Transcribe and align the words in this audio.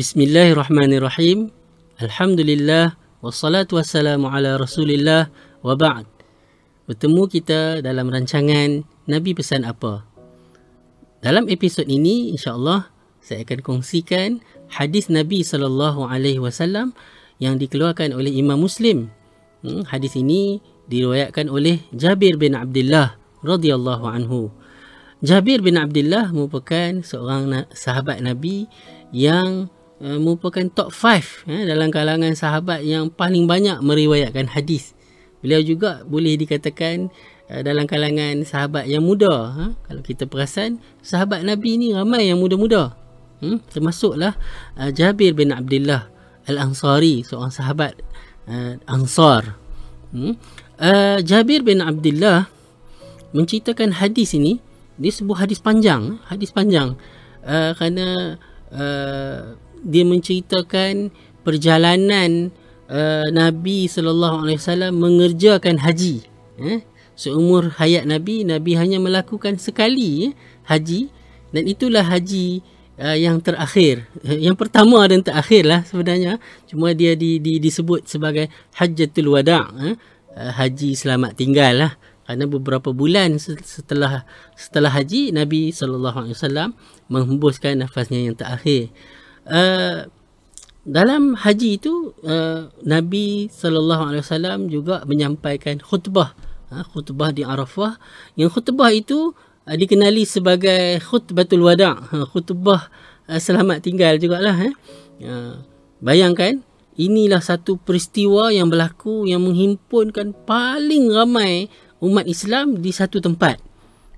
Bismillahirrahmanirrahim. 0.00 1.52
Alhamdulillah 2.00 2.96
wassalatu 3.20 3.76
wassalamu 3.76 4.32
ala 4.32 4.56
Rasulillah 4.56 5.28
wa 5.60 5.76
ba'd. 5.76 6.08
Bertemu 6.88 7.28
kita 7.28 7.84
dalam 7.84 8.08
rancangan 8.08 8.80
Nabi 9.04 9.36
pesan 9.36 9.68
apa? 9.68 10.08
Dalam 11.20 11.52
episod 11.52 11.84
ini 11.84 12.32
insya-Allah 12.32 12.88
saya 13.20 13.44
akan 13.44 13.60
kongsikan 13.60 14.40
hadis 14.72 15.12
Nabi 15.12 15.44
sallallahu 15.44 16.08
alaihi 16.08 16.40
wasallam 16.40 16.96
yang 17.36 17.60
dikeluarkan 17.60 18.16
oleh 18.16 18.32
Imam 18.32 18.56
Muslim. 18.56 19.12
Hmm, 19.60 19.84
hadis 19.84 20.16
ini 20.16 20.64
diriwayatkan 20.88 21.52
oleh 21.52 21.76
Jabir 21.92 22.40
bin 22.40 22.56
Abdullah 22.56 23.20
radhiyallahu 23.44 24.08
anhu. 24.08 24.48
Jabir 25.20 25.60
bin 25.60 25.76
Abdullah 25.76 26.32
merupakan 26.32 27.04
seorang 27.04 27.68
sahabat 27.76 28.24
Nabi 28.24 28.64
yang 29.12 29.68
uh, 30.00 30.18
merupakan 30.18 30.64
top 30.72 30.90
5 30.90 31.46
eh, 31.46 31.64
dalam 31.68 31.92
kalangan 31.92 32.32
sahabat 32.32 32.82
yang 32.82 33.12
paling 33.12 33.44
banyak 33.44 33.78
meriwayatkan 33.84 34.50
hadis. 34.50 34.96
Beliau 35.40 35.60
juga 35.64 36.04
boleh 36.04 36.36
dikatakan 36.40 37.12
uh, 37.52 37.60
dalam 37.60 37.84
kalangan 37.84 38.42
sahabat 38.42 38.88
yang 38.88 39.04
muda. 39.04 39.30
Ha? 39.30 39.64
Kalau 39.86 40.02
kita 40.02 40.24
perasan, 40.24 40.80
sahabat 41.04 41.44
Nabi 41.44 41.76
ni 41.76 41.92
ramai 41.92 42.28
yang 42.28 42.40
muda-muda. 42.40 42.96
Hmm? 43.40 43.60
Termasuklah 43.72 44.36
uh, 44.76 44.90
Jabir 44.92 45.32
bin 45.32 45.52
Abdullah 45.52 46.08
Al-Ansari, 46.48 47.24
seorang 47.24 47.52
sahabat 47.52 47.96
uh, 48.48 48.76
Ansar. 48.88 49.56
Hmm? 50.12 50.36
Uh, 50.80 51.20
Jabir 51.20 51.60
bin 51.60 51.84
Abdullah 51.84 52.48
menceritakan 53.30 54.00
hadis 54.00 54.34
ini, 54.34 54.58
dia 55.00 55.12
sebuah 55.12 55.46
hadis 55.46 55.62
panjang, 55.62 56.18
hadis 56.28 56.50
panjang. 56.52 56.98
Uh, 57.40 57.72
kerana 57.72 58.36
uh, 58.68 59.56
dia 59.84 60.04
menceritakan 60.04 61.12
perjalanan 61.42 62.52
uh, 62.90 63.26
Nabi 63.30 63.86
sallallahu 63.86 64.44
alaihi 64.44 64.58
wasallam 64.60 64.92
mengerjakan 64.98 65.80
haji. 65.80 66.26
Eh? 66.60 66.84
Seumur 67.16 67.76
hayat 67.76 68.08
Nabi, 68.08 68.44
Nabi 68.44 68.76
hanya 68.76 68.96
melakukan 68.96 69.60
sekali 69.60 70.30
eh, 70.30 70.32
haji 70.68 71.12
dan 71.52 71.62
itulah 71.68 72.04
haji 72.04 72.64
uh, 73.00 73.16
yang 73.16 73.40
terakhir. 73.40 74.08
Yang 74.24 74.56
pertama 74.60 75.04
dan 75.08 75.24
terakhir 75.24 75.64
lah 75.64 75.80
sebenarnya. 75.86 76.36
Cuma 76.68 76.92
dia 76.92 77.16
di, 77.16 77.40
di, 77.40 77.56
disebut 77.60 78.04
sebagai 78.08 78.48
Hajjatul 78.76 79.32
Wada' 79.32 79.68
eh? 79.90 79.94
uh, 80.36 80.52
haji 80.56 80.96
selamat 80.96 81.36
tinggal 81.38 81.74
lah. 81.88 81.92
Kerana 82.30 82.46
beberapa 82.46 82.94
bulan 82.94 83.42
setelah 83.42 84.22
setelah 84.54 84.94
haji 84.94 85.34
Nabi 85.34 85.74
sallallahu 85.74 86.30
alaihi 86.30 86.38
wasallam 86.38 86.78
menghembuskan 87.10 87.82
nafasnya 87.82 88.22
yang 88.22 88.38
terakhir. 88.38 88.94
Uh, 89.50 90.06
dalam 90.86 91.36
haji 91.36 91.76
itu 91.76 92.16
uh, 92.24 92.72
Nabi 92.86 93.52
sallallahu 93.52 94.14
alaihi 94.14 94.22
wasallam 94.24 94.60
juga 94.70 95.04
menyampaikan 95.04 95.82
khutbah. 95.82 96.32
Uh, 96.72 96.86
khutbah 96.86 97.34
di 97.34 97.44
Arafah. 97.44 97.98
Yang 98.38 98.56
khutbah 98.56 98.94
itu 98.94 99.34
uh, 99.66 99.76
dikenali 99.76 100.24
sebagai 100.24 101.02
khutbatul 101.04 101.66
wada. 101.66 101.98
Uh, 102.14 102.24
khutbah 102.30 102.88
uh, 103.28 103.40
selamat 103.42 103.84
tinggal 103.84 104.16
jugalah 104.16 104.56
eh. 104.56 104.72
Uh, 105.20 105.60
bayangkan 106.00 106.64
inilah 106.96 107.44
satu 107.44 107.76
peristiwa 107.76 108.48
yang 108.48 108.72
berlaku 108.72 109.28
yang 109.28 109.44
menghimpunkan 109.44 110.32
paling 110.48 111.12
ramai 111.12 111.68
umat 112.00 112.24
Islam 112.24 112.80
di 112.80 112.94
satu 112.94 113.20
tempat. 113.20 113.60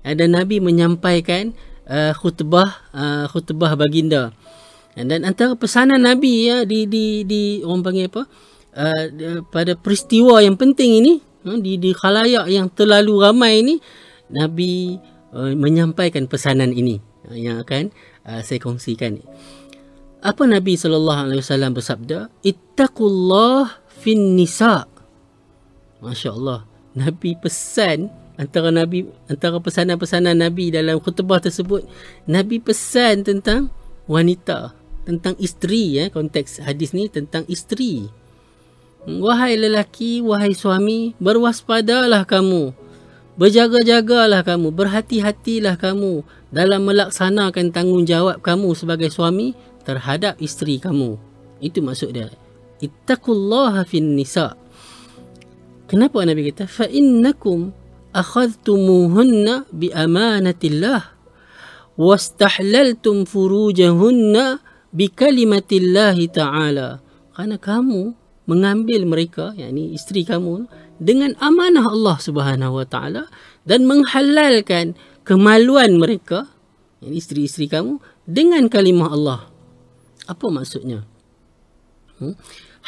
Uh, 0.05 0.15
dan 0.15 0.37
Nabi 0.37 0.63
menyampaikan 0.63 1.51
uh, 1.91 2.15
khutbah 2.15 2.71
uh, 2.95 3.25
khutbah 3.27 3.75
baginda 3.75 4.31
dan 4.93 5.25
antara 5.25 5.57
pesanan 5.57 6.05
Nabi 6.05 6.53
ya 6.53 6.57
di 6.69 6.85
di 6.85 7.25
di 7.25 7.65
orang 7.65 7.81
panggil 7.81 8.07
apa? 8.13 8.23
Uh, 8.73 9.41
pada 9.53 9.77
peristiwa 9.77 10.41
yang 10.41 10.57
penting 10.57 11.01
ini 11.01 11.13
uh, 11.45 11.57
di 11.57 11.77
di 11.77 11.93
khalayak 11.93 12.49
yang 12.49 12.69
terlalu 12.73 13.21
ramai 13.21 13.61
ini 13.61 13.75
Nabi 14.33 14.97
uh, 15.33 15.53
menyampaikan 15.53 16.25
pesanan 16.25 16.73
ini 16.73 16.97
uh, 17.29 17.37
yang 17.37 17.61
akan 17.61 17.89
uh, 18.25 18.41
saya 18.45 18.61
kongsikan. 18.61 19.21
Apa 20.23 20.45
Nabi 20.45 20.77
sallallahu 20.77 21.29
alaihi 21.29 21.41
wasallam 21.41 21.71
bersabda? 21.73 22.31
Ittaqullah 22.45 23.83
fin 24.01 24.37
nisa. 24.37 24.89
Masya-Allah. 26.01 26.65
Nabi 26.93 27.33
pesan 27.33 28.13
antara 28.37 28.69
Nabi 28.69 29.09
antara 29.29 29.57
pesanan-pesanan 29.57 30.37
Nabi 30.37 30.69
dalam 30.69 31.01
khutbah 31.01 31.41
tersebut 31.41 31.85
Nabi 32.29 32.61
pesan 32.61 33.25
tentang 33.25 33.69
wanita 34.05 34.82
tentang 35.03 35.35
isteri 35.39 35.99
ya 35.99 36.05
konteks 36.09 36.63
hadis 36.63 36.91
ni 36.95 37.11
tentang 37.11 37.43
isteri. 37.51 38.09
Wahai 39.03 39.59
lelaki 39.59 40.23
wahai 40.23 40.55
suami 40.55 41.11
berwaspadalah 41.19 42.23
kamu. 42.23 42.71
Berjaga-jagalah 43.35 44.45
kamu 44.45 44.71
berhati-hatilah 44.71 45.75
kamu 45.75 46.23
dalam 46.53 46.85
melaksanakan 46.87 47.73
tanggungjawab 47.73 48.39
kamu 48.39 48.69
sebagai 48.77 49.09
suami 49.11 49.57
terhadap 49.83 50.39
isteri 50.39 50.79
kamu. 50.79 51.19
Itu 51.59 51.83
maksud 51.83 52.15
dia. 52.15 52.31
Ittaqullaha 52.79 53.83
fin 53.83 54.15
nisa. 54.15 54.55
Kenapa 55.89 56.23
nabi 56.23 56.47
kata 56.51 56.65
fa 56.69 56.87
innakum 56.87 57.75
akhadtumuhunna 58.15 59.67
bi 59.73 59.91
amanatillah 59.91 61.13
furujahunna 63.25 64.45
bi 64.93 65.09
kalimatillahi 65.09 66.29
ta'ala 66.29 67.01
kerana 67.33 67.57
kamu 67.57 68.13
mengambil 68.45 69.09
mereka 69.09 69.57
yakni 69.57 69.97
isteri 69.97 70.21
kamu 70.21 70.69
dengan 71.01 71.33
amanah 71.41 71.89
Allah 71.89 72.17
Subhanahu 72.21 72.77
wa 72.77 72.85
taala 72.85 73.27
dan 73.65 73.89
menghalalkan 73.89 74.93
kemaluan 75.25 75.97
mereka 75.97 76.45
yakni 77.01 77.17
isteri-isteri 77.19 77.67
kamu 77.71 77.97
dengan 78.29 78.69
kalimah 78.69 79.09
Allah 79.11 79.41
apa 80.29 80.45
maksudnya 80.47 81.03
hmm? 82.21 82.35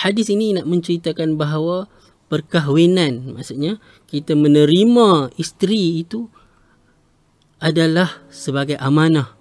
hadis 0.06 0.30
ini 0.32 0.56
nak 0.56 0.68
menceritakan 0.70 1.36
bahawa 1.36 1.90
perkahwinan 2.30 3.36
maksudnya 3.36 3.82
kita 4.08 4.38
menerima 4.38 5.36
isteri 5.40 6.04
itu 6.04 6.28
adalah 7.60 8.24
sebagai 8.28 8.76
amanah 8.78 9.34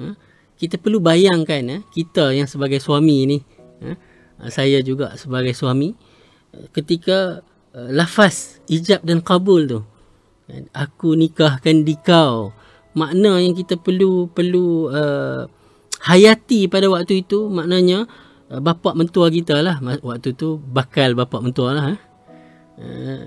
hmm? 0.00 0.27
Kita 0.58 0.76
perlu 0.76 0.98
bayangkan 0.98 1.62
eh, 1.70 1.80
kita 1.94 2.34
yang 2.34 2.50
sebagai 2.50 2.82
suami 2.82 3.16
ni 3.24 3.38
eh, 3.86 3.96
saya 4.50 4.82
juga 4.82 5.14
sebagai 5.14 5.54
suami 5.54 5.94
ketika 6.72 7.42
uh, 7.74 7.90
lafaz 7.92 8.60
ijab 8.68 9.04
dan 9.04 9.20
kabul 9.20 9.68
tu 9.68 9.80
eh, 10.48 10.64
aku 10.72 11.14
nikahkan 11.18 11.84
di 11.84 11.94
kau 11.98 12.52
makna 12.96 13.38
yang 13.38 13.54
kita 13.54 13.78
perlu 13.78 14.32
perlu 14.32 14.90
uh, 14.90 15.44
hayati 16.02 16.66
pada 16.66 16.88
waktu 16.88 17.26
itu 17.26 17.46
maknanya 17.52 18.08
uh, 18.50 18.60
bapa 18.62 18.96
mentua 18.96 19.28
kita 19.28 19.60
lah 19.60 19.78
waktu 20.02 20.34
tu 20.34 20.58
bakal 20.58 21.14
bapa 21.14 21.38
mentua 21.38 21.70
lah 21.76 21.84
eh. 21.94 22.00
uh, 22.80 23.22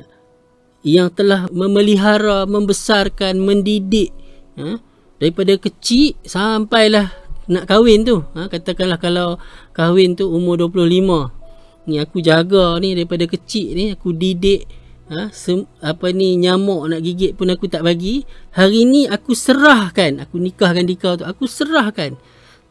yang 0.82 1.14
telah 1.14 1.46
memelihara 1.54 2.50
membesarkan 2.50 3.38
mendidik 3.38 4.10
eh, 4.58 4.82
daripada 5.22 5.54
kecil 5.62 6.18
sampailah 6.26 7.14
nak 7.52 7.68
kahwin 7.68 8.08
tu. 8.08 8.24
Ha, 8.34 8.48
katakanlah 8.48 8.96
kalau 8.96 9.36
kahwin 9.76 10.16
tu 10.16 10.32
umur 10.32 10.56
25 10.72 11.42
ni 11.90 11.98
aku 11.98 12.22
jaga 12.22 12.78
ni 12.78 12.94
daripada 12.94 13.26
kecil 13.26 13.74
ni 13.74 13.90
aku 13.92 14.14
didik 14.14 14.70
ha, 15.12 15.34
sem, 15.34 15.66
apa 15.82 16.14
ni 16.14 16.38
nyamuk 16.38 16.88
nak 16.88 17.02
gigit 17.04 17.36
pun 17.36 17.52
aku 17.52 17.68
tak 17.68 17.84
bagi. 17.84 18.24
Hari 18.56 18.88
ni 18.88 19.02
aku 19.12 19.36
serahkan 19.36 20.24
aku 20.24 20.40
nikahkan 20.40 20.88
dikau 20.88 21.20
tu 21.20 21.28
aku 21.28 21.44
serahkan. 21.44 22.16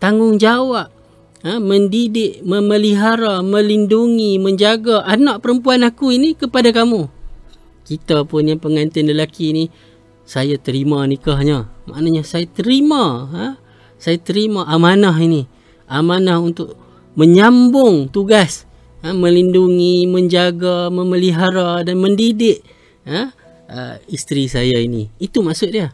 Tanggungjawab 0.00 0.88
ha, 1.44 1.52
mendidik 1.60 2.40
memelihara 2.40 3.44
melindungi 3.44 4.40
menjaga 4.40 5.04
anak 5.04 5.44
perempuan 5.44 5.84
aku 5.84 6.16
ini 6.16 6.32
kepada 6.32 6.72
kamu. 6.72 7.12
Kita 7.84 8.24
pun 8.24 8.48
yang 8.48 8.62
pengantin 8.62 9.10
lelaki 9.10 9.52
ni 9.52 9.64
saya 10.22 10.56
terima 10.56 11.02
nikahnya. 11.10 11.66
Maknanya 11.90 12.22
saya 12.22 12.46
terima 12.46 13.26
ha, 13.28 13.44
saya 14.00 14.16
terima 14.16 14.64
amanah 14.64 15.14
ini. 15.20 15.44
Amanah 15.84 16.40
untuk 16.40 16.74
menyambung 17.12 18.08
tugas 18.08 18.64
ha, 19.04 19.12
melindungi 19.12 20.08
menjaga 20.08 20.88
memelihara 20.88 21.84
dan 21.84 22.00
mendidik 22.00 22.64
ha, 23.04 23.36
uh, 23.68 23.94
isteri 24.08 24.48
saya 24.48 24.80
ini. 24.80 25.12
Itu 25.20 25.44
maksud 25.44 25.68
dia. 25.68 25.92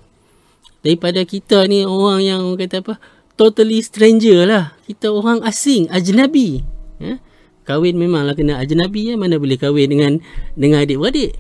Daripada 0.86 1.26
kita 1.26 1.66
ni 1.66 1.82
orang 1.82 2.22
yang 2.22 2.42
kata 2.54 2.78
apa? 2.78 2.94
Totally 3.34 3.82
stranger 3.82 4.46
lah. 4.46 4.78
Kita 4.86 5.10
orang 5.10 5.42
asing 5.42 5.90
ajnabi. 5.90 6.62
Ha? 7.02 7.18
kahwin 7.66 7.98
memanglah 7.98 8.38
kena 8.38 8.62
ajnabi 8.62 9.12
ya? 9.12 9.14
Mana 9.18 9.36
boleh 9.42 9.58
kahwin 9.58 9.90
dengan 9.90 10.12
dengan 10.54 10.86
adik-beradik? 10.86 11.34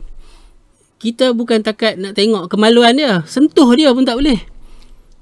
Kita 0.98 1.30
bukan 1.30 1.62
takat 1.62 1.96
nak 2.02 2.18
tengok 2.18 2.50
kemaluan 2.50 2.98
dia. 2.98 3.22
Sentuh 3.24 3.70
dia 3.78 3.94
pun 3.94 4.02
tak 4.02 4.18
boleh. 4.18 4.42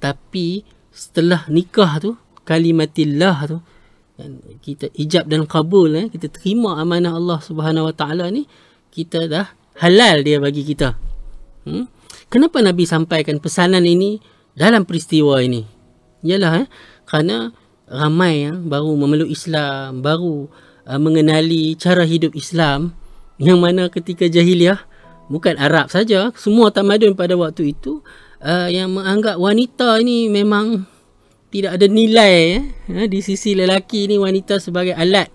Tapi 0.00 0.64
setelah 0.94 1.43
nikah 1.50 1.99
tu 1.99 2.11
kalimatillah 2.46 3.37
tu 3.50 3.58
kan 4.14 4.31
kita 4.62 4.94
ijab 4.94 5.26
dan 5.26 5.43
kabul 5.43 5.91
eh 5.99 6.06
kita 6.06 6.31
terima 6.31 6.79
amanah 6.79 7.19
Allah 7.19 7.43
Subhanahu 7.43 7.91
Wa 7.91 7.94
Taala 7.99 8.31
ni 8.31 8.46
kita 8.94 9.26
dah 9.26 9.50
halal 9.82 10.23
dia 10.23 10.38
bagi 10.38 10.62
kita 10.62 10.94
hmm? 11.67 11.91
kenapa 12.31 12.62
nabi 12.62 12.87
sampaikan 12.87 13.43
pesanan 13.43 13.82
ini 13.82 14.23
dalam 14.55 14.87
peristiwa 14.87 15.43
ini 15.43 15.67
ialah 16.23 16.62
eh 16.62 16.69
kerana 17.11 17.50
ramai 17.91 18.46
yang 18.46 18.70
baru 18.70 18.94
memeluk 18.94 19.35
Islam 19.35 19.99
baru 19.99 20.46
uh, 20.87 21.00
mengenali 21.02 21.75
cara 21.75 22.06
hidup 22.06 22.38
Islam 22.38 22.94
yang 23.43 23.58
mana 23.58 23.91
ketika 23.91 24.31
jahiliah 24.31 24.79
bukan 25.26 25.58
Arab 25.58 25.91
saja 25.91 26.31
semua 26.38 26.70
tamadun 26.70 27.19
pada 27.19 27.35
waktu 27.35 27.75
itu 27.75 27.99
uh, 28.44 28.69
yang 28.69 28.93
menganggap 28.93 29.41
wanita 29.41 29.99
ini 30.05 30.29
memang 30.29 30.85
tidak 31.49 31.81
ada 31.81 31.87
nilai 31.88 32.61
eh, 32.61 32.62
eh, 32.93 33.06
di 33.08 33.25
sisi 33.25 33.56
lelaki 33.56 34.11
ni 34.11 34.20
wanita 34.20 34.61
sebagai 34.61 34.93
alat 34.93 35.32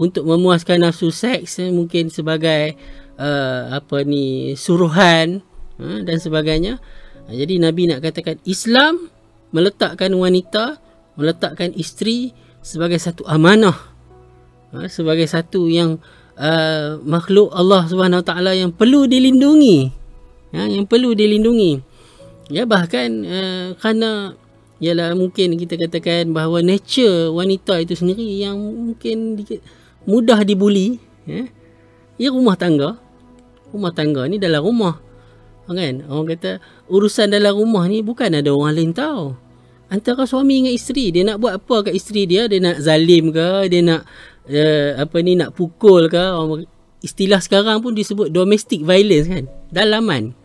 untuk 0.00 0.26
memuaskan 0.26 0.82
nafsu 0.82 1.14
seks 1.14 1.62
eh, 1.62 1.70
mungkin 1.70 2.10
sebagai 2.10 2.74
uh, 3.20 3.78
apa 3.78 4.02
ni 4.02 4.56
suruhan 4.58 5.44
uh, 5.78 6.00
dan 6.02 6.18
sebagainya. 6.18 6.82
Uh, 7.28 7.34
jadi 7.36 7.60
nabi 7.62 7.86
nak 7.86 8.02
katakan 8.02 8.40
Islam 8.48 9.12
meletakkan 9.54 10.10
wanita 10.16 10.80
meletakkan 11.20 11.72
isteri 11.76 12.34
sebagai 12.64 12.98
satu 12.98 13.28
amanah. 13.28 13.76
Uh, 14.72 14.88
sebagai 14.88 15.28
satu 15.28 15.68
yang 15.68 16.00
uh, 16.40 16.96
makhluk 17.04 17.52
Allah 17.52 17.84
Subhanahu 17.84 18.24
taala 18.24 18.56
yang 18.56 18.72
perlu 18.72 19.04
dilindungi. 19.04 19.92
Uh, 20.48 20.64
yang 20.64 20.88
perlu 20.88 21.12
dilindungi 21.12 21.87
ya 22.48 22.64
bahkan 22.64 23.08
uh, 23.24 23.66
kerana 23.76 24.36
ialah 24.78 25.14
mungkin 25.18 25.58
kita 25.58 25.74
katakan 25.74 26.30
bahawa 26.30 26.62
nature 26.62 27.34
wanita 27.34 27.82
itu 27.82 27.98
sendiri 27.98 28.38
yang 28.38 28.58
mungkin 28.58 29.42
mudah 30.06 30.46
dibuli 30.46 31.02
ya. 31.26 31.50
Ia 32.18 32.30
rumah 32.34 32.54
tangga. 32.58 32.98
Rumah 33.74 33.92
tangga 33.94 34.26
ni 34.26 34.38
dalam 34.38 34.62
rumah. 34.62 34.98
Kan? 35.68 36.06
Orang 36.08 36.32
kata 36.32 36.62
urusan 36.88 37.28
dalam 37.28 37.52
rumah 37.58 37.84
ni 37.86 38.00
bukan 38.00 38.38
ada 38.38 38.50
orang 38.54 38.74
lain 38.74 38.90
tahu. 38.94 39.36
Antara 39.92 40.24
suami 40.24 40.64
dengan 40.64 40.74
isteri. 40.74 41.10
Dia 41.12 41.26
nak 41.26 41.38
buat 41.42 41.58
apa 41.58 41.90
kat 41.90 41.94
isteri 41.94 42.24
dia? 42.24 42.46
Dia 42.46 42.62
nak 42.62 42.80
zalim 42.80 43.34
ke? 43.34 43.68
Dia 43.68 43.80
nak 43.82 44.02
uh, 44.48 44.90
apa 44.98 45.16
ni 45.20 45.36
nak 45.36 45.52
pukul 45.58 46.06
ke? 46.06 46.24
Istilah 47.02 47.38
sekarang 47.38 47.82
pun 47.82 47.94
disebut 47.94 48.30
domestic 48.30 48.82
violence 48.82 49.26
kan? 49.26 49.44
Dalaman 49.70 50.37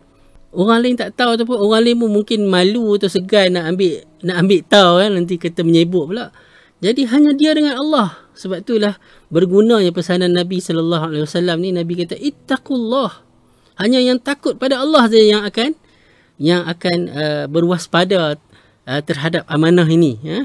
orang 0.54 0.78
lain 0.80 0.94
tak 0.96 1.18
tahu 1.18 1.36
ataupun 1.36 1.58
orang 1.58 1.82
lain 1.84 1.96
pun 2.00 2.10
mungkin 2.10 2.40
malu 2.46 2.94
atau 2.96 3.10
segan 3.10 3.58
nak 3.58 3.74
ambil 3.74 4.02
nak 4.22 4.36
ambil 4.40 4.60
tahu 4.64 4.92
kan 5.02 5.10
nanti 5.12 5.34
kata 5.36 5.60
menyebut 5.66 6.04
pula. 6.10 6.26
Jadi 6.80 7.06
hanya 7.08 7.32
dia 7.32 7.52
dengan 7.54 7.80
Allah. 7.80 8.18
Sebab 8.34 8.66
itulah 8.66 8.98
bergunanya 9.30 9.94
pesanan 9.94 10.34
Nabi 10.34 10.58
sallallahu 10.58 11.04
alaihi 11.06 11.24
wasallam 11.24 11.56
ni 11.62 11.70
Nabi 11.70 12.02
kata 12.02 12.18
ittaqullah. 12.18 13.22
Hanya 13.78 14.02
yang 14.02 14.18
takut 14.22 14.58
pada 14.58 14.82
Allah 14.82 15.06
saja 15.06 15.22
yang 15.22 15.42
akan 15.46 15.74
yang 16.38 16.66
akan 16.66 16.98
uh, 17.14 17.44
berwaspada 17.46 18.38
uh, 18.86 19.00
terhadap 19.06 19.46
amanah 19.46 19.86
ini 19.86 20.18
ya. 20.22 20.40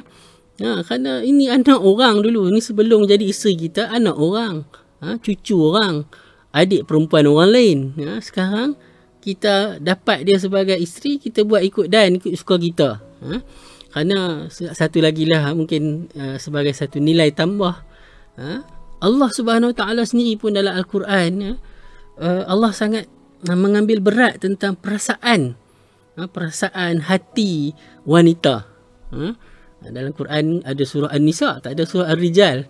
Ha, 0.59 0.83
kerana 0.83 1.23
ini 1.23 1.47
anak 1.47 1.79
orang 1.79 2.19
dulu. 2.19 2.51
Ini 2.51 2.59
sebelum 2.59 3.07
jadi 3.07 3.31
isteri 3.31 3.56
kita, 3.56 3.88
anak 3.88 4.19
orang. 4.19 4.67
Ha, 5.00 5.15
cucu 5.15 5.56
orang. 5.56 6.03
Adik 6.51 6.83
perempuan 6.83 7.31
orang 7.31 7.50
lain. 7.56 7.77
Ha, 7.95 8.19
sekarang, 8.19 8.75
kita 9.19 9.77
dapat 9.83 10.24
dia 10.24 10.39
sebagai 10.39 10.80
isteri 10.80 11.19
kita 11.19 11.44
buat 11.44 11.60
ikut 11.63 11.92
dan 11.92 12.18
ikut 12.18 12.31
suka 12.39 12.56
kita 12.56 12.89
ha? 13.00 13.44
kerana 13.92 14.48
satu 14.51 15.04
lagi 15.04 15.27
lah 15.27 15.51
mungkin 15.51 16.07
uh, 16.16 16.38
sebagai 16.39 16.71
satu 16.71 17.04
nilai 17.04 17.36
tambah 17.36 17.75
ha? 18.39 18.50
Allah 19.00 19.30
subhanahu 19.31 19.75
ta'ala 19.75 20.07
sendiri 20.07 20.39
pun 20.39 20.56
dalam 20.56 20.71
Al-Quran 20.71 21.31
ya? 21.39 21.54
uh, 22.19 22.44
Allah 22.48 22.71
sangat 22.71 23.12
mengambil 23.44 24.04
berat 24.04 24.39
tentang 24.39 24.80
perasaan 24.80 25.56
uh, 26.16 26.27
perasaan 26.31 27.04
hati 27.04 27.75
wanita 28.07 28.68
uh? 29.12 29.36
dalam 29.83 30.16
Quran 30.16 30.63
ada 30.63 30.83
surah 30.83 31.12
An-Nisa 31.12 31.60
tak 31.60 31.75
ada 31.75 31.83
surah 31.83 32.07
Ar-Rijal 32.12 32.68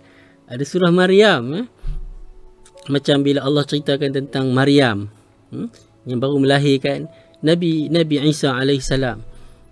ada 0.50 0.64
surah 0.66 0.90
Maryam 0.90 1.42
uh? 1.62 1.66
macam 2.90 3.22
bila 3.22 3.46
Allah 3.46 3.62
ceritakan 3.62 4.10
tentang 4.10 4.50
Maryam 4.50 5.10
hmm? 5.54 5.89
Yang 6.04 6.20
baru 6.20 6.40
melahirkan 6.40 7.08
Nabi 7.40 7.88
Nabi 7.88 8.20
Isa 8.28 8.52
alaihi 8.52 8.84
salam. 8.84 9.24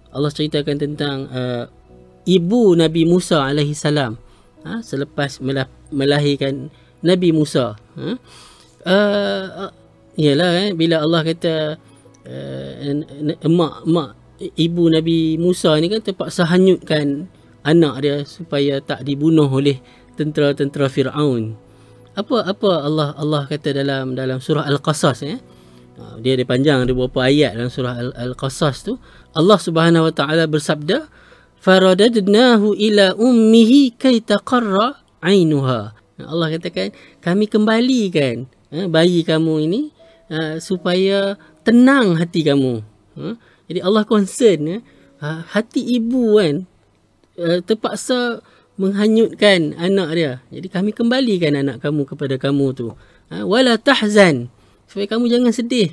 Allah 0.09 0.33
ceritakan 0.33 0.77
tentang 0.81 1.29
uh, 1.29 1.69
ibu 2.25 2.73
Nabi 2.77 3.05
Musa 3.05 3.45
alaihi 3.45 3.77
salam 3.77 4.17
ha, 4.65 4.81
selepas 4.81 5.41
melahirkan 5.93 6.73
Nabi 7.05 7.31
Musa. 7.31 7.77
Ha? 7.77 8.09
Uh, 8.89 9.47
uh, 9.69 9.73
yalah 10.19 10.69
eh, 10.69 10.71
bila 10.73 11.05
Allah 11.05 11.21
kata 11.23 11.77
uh, 12.25 12.73
emak 13.45 13.75
mak 13.85 14.11
ibu 14.57 14.89
Nabi 14.89 15.37
Musa 15.37 15.77
ni 15.77 15.93
kan 15.93 16.01
terpaksa 16.01 16.49
hanyutkan 16.49 17.29
anak 17.67 17.95
dia 18.01 18.17
supaya 18.25 18.81
tak 18.81 19.05
dibunuh 19.05 19.47
oleh 19.47 19.79
tentera-tentera 20.17 20.89
Firaun. 20.89 21.55
Apa 22.19 22.51
apa 22.51 22.71
Allah 22.83 23.15
Allah 23.15 23.47
kata 23.47 23.71
dalam 23.71 24.19
dalam 24.19 24.43
surah 24.43 24.67
Al-Qasas 24.67 25.23
eh? 25.23 25.39
Ha, 25.99 26.23
dia 26.23 26.39
ada 26.39 26.47
panjang 26.47 26.87
ada 26.87 26.95
beberapa 26.95 27.27
ayat 27.27 27.59
dalam 27.59 27.75
surah 27.75 27.99
Al-Qasas 28.15 28.87
tu. 28.87 29.03
Allah 29.35 29.59
Subhanahu 29.59 30.07
Wa 30.07 30.15
Taala 30.15 30.47
bersabda 30.47 31.11
faradadnahu 31.59 32.79
ila 32.79 33.19
ummihi 33.19 33.99
kay 33.99 34.23
taqarra 34.23 35.03
ainuha 35.19 35.91
ha, 35.91 36.23
Allah 36.23 36.55
katakan 36.55 36.95
kami 37.19 37.51
kembalikan 37.51 38.47
ha, 38.71 38.87
bayi 38.87 39.27
kamu 39.27 39.67
ini 39.67 39.83
supaya 40.61 41.41
tenang 41.65 42.21
hati 42.21 42.45
kamu. 42.45 42.85
Jadi 43.65 43.81
Allah 43.81 44.05
concern 44.05 44.85
hati 45.25 45.81
ibu 45.97 46.37
kan 46.37 46.69
terpaksa 47.65 48.45
menghanyutkan 48.77 49.73
anak 49.81 50.09
dia. 50.13 50.33
Jadi 50.53 50.69
kami 50.69 50.93
kembalikan 50.93 51.57
anak 51.57 51.81
kamu 51.81 52.05
kepada 52.05 52.37
kamu 52.37 52.77
tu. 52.77 52.93
Wala 53.33 53.81
tahzan 53.81 54.53
supaya 54.89 55.07
kamu 55.07 55.29
jangan 55.29 55.53
sedih. 55.53 55.93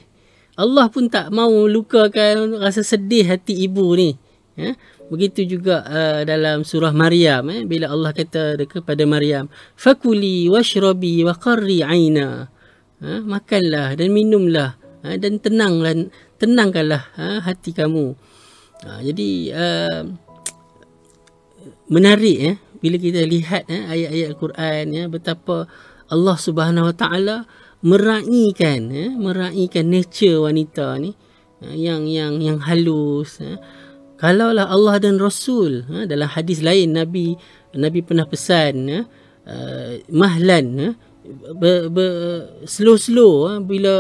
Allah 0.55 0.87
pun 0.87 1.11
tak 1.11 1.35
mau 1.35 1.51
lukakan 1.67 2.63
rasa 2.63 2.79
sedih 2.81 3.27
hati 3.27 3.67
ibu 3.67 3.91
ni. 3.99 4.15
Ya? 4.55 4.79
Begitu 5.11 5.59
juga 5.59 5.83
uh, 5.83 6.23
dalam 6.23 6.63
surah 6.63 6.95
Maryam 6.95 7.51
eh, 7.51 7.67
bila 7.67 7.91
Allah 7.91 8.15
kata 8.15 8.55
kepada 8.65 9.03
Maryam, 9.03 9.51
"Fakuli 9.75 10.47
washrabi 10.47 11.27
wa 11.27 11.35
qarri 11.35 11.83
'aina." 11.83 12.47
Ha? 13.03 13.19
makanlah 13.19 13.99
dan 13.99 14.07
minumlah 14.15 14.79
ha? 15.03 15.19
dan 15.19 15.37
tenanglah 15.43 16.07
tenangkanlah 16.39 17.03
ha? 17.19 17.43
hati 17.43 17.75
kamu. 17.75 18.15
Ha, 18.87 19.03
jadi 19.03 19.29
uh, 19.51 20.01
menarik 21.91 22.37
eh 22.39 22.55
bila 22.79 22.97
kita 23.01 23.25
lihat 23.25 23.65
eh, 23.65 23.83
ayat-ayat 23.87 24.27
Al-Quran 24.35 24.83
ya 24.93 25.03
betapa 25.09 25.65
Allah 26.05 26.37
Subhanahu 26.37 26.93
Wa 26.93 26.95
Taala 26.95 27.37
meraihkan 27.85 28.89
ya, 28.89 29.07
meraihkan 29.13 29.85
nature 29.85 30.41
wanita 30.41 30.97
ni 30.97 31.13
ya, 31.61 31.69
yang 31.93 32.09
yang 32.09 32.41
yang 32.41 32.57
halus 32.65 33.37
ya. 33.37 33.61
kalaulah 34.17 34.65
Allah 34.65 34.97
dan 34.97 35.21
Rasul 35.21 35.85
ya, 35.85 36.09
dalam 36.09 36.25
hadis 36.25 36.65
lain 36.65 36.97
Nabi 36.97 37.37
Nabi 37.77 38.01
pernah 38.01 38.25
pesan 38.25 38.89
ya, 38.89 39.01
uh, 39.45 40.01
mahlan 40.09 40.65
ya, 40.73 40.89
ber, 41.53 41.93
ber, 41.93 42.11
slow 42.65 42.97
slow 42.97 43.53
ya, 43.53 43.61
bila 43.61 43.95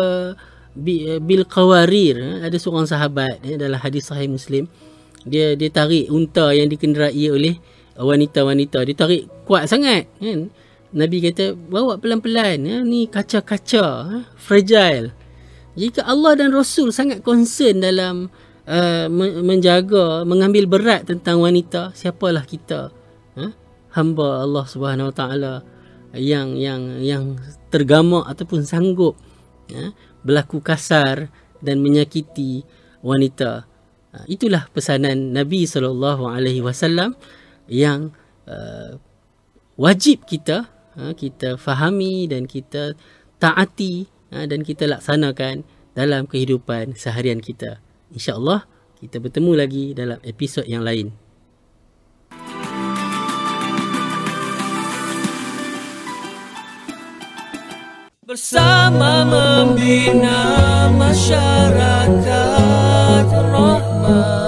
bil 1.21 1.43
qawarir 1.45 2.15
ya, 2.17 2.31
ada 2.49 2.57
seorang 2.57 2.89
sahabat 2.89 3.45
ya, 3.45 3.55
dalam 3.55 3.77
hadis 3.77 4.09
sahih 4.09 4.27
Muslim 4.27 4.65
dia 5.25 5.53
dia 5.57 5.69
tarik 5.73 6.09
unta 6.13 6.53
yang 6.53 6.69
dikenderai 6.69 7.25
oleh 7.33 7.57
wanita-wanita. 7.97 8.85
Dia 8.85 8.93
tarik 8.93 9.25
kuat 9.47 9.65
sangat 9.65 10.05
kan 10.21 10.53
Nabi 10.93 11.17
kata 11.23 11.57
bawa 11.57 11.97
pelan-pelan 11.97 12.61
ya 12.61 12.77
ni 12.85 13.09
kaca-kaca 13.09 13.85
ha? 14.05 14.17
fragile. 14.37 15.15
Jika 15.75 16.07
Allah 16.07 16.39
dan 16.39 16.55
Rasul 16.55 16.95
sangat 16.95 17.19
concern 17.25 17.83
dalam 17.83 18.31
uh, 18.63 19.07
menjaga 19.43 20.23
mengambil 20.23 20.69
berat 20.69 21.03
tentang 21.09 21.43
wanita, 21.43 21.91
siapalah 21.97 22.47
kita? 22.47 22.95
Ha? 23.35 23.45
Hamba 23.95 24.45
Allah 24.45 24.65
Subhanahu 24.67 25.11
Wa 25.11 25.15
Taala 25.15 25.53
yang 26.15 26.55
yang 26.55 27.03
yang 27.03 27.35
tergamak 27.67 28.23
ataupun 28.31 28.63
sanggup 28.63 29.19
ya, 29.67 29.91
berlaku 30.23 30.63
kasar 30.63 31.27
dan 31.59 31.83
menyakiti 31.83 32.63
wanita. 33.03 33.67
Ha, 34.15 34.23
itulah 34.31 34.71
pesanan 34.71 35.35
Nabi 35.35 35.67
sallallahu 35.67 36.31
alaihi 36.31 36.63
wasallam 36.63 37.19
yang 37.67 38.15
uh, 38.47 38.95
wajib 39.75 40.23
kita 40.23 40.71
Ha, 40.95 41.11
kita 41.11 41.59
fahami 41.59 42.27
dan 42.31 42.47
kita 42.47 42.95
taati 43.39 44.07
ha, 44.31 44.47
dan 44.47 44.63
kita 44.63 44.87
laksanakan 44.87 45.67
dalam 45.91 46.27
kehidupan 46.27 46.95
seharian 46.95 47.43
kita. 47.43 47.83
InsyaAllah 48.15 48.67
kita 48.99 49.19
bertemu 49.19 49.51
lagi 49.59 49.85
dalam 49.91 50.19
episod 50.23 50.63
yang 50.63 50.83
lain. 50.83 51.11
Bersama 58.25 59.21
membina 59.21 60.89
masyarakat 60.89 62.25
rahmat 63.29 64.44